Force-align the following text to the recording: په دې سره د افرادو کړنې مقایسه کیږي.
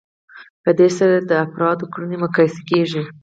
په 0.63 0.71
دې 0.79 0.89
سره 0.97 1.15
د 1.19 1.31
افرادو 1.45 1.85
کړنې 1.93 2.17
مقایسه 2.25 2.61
کیږي. 2.69 3.03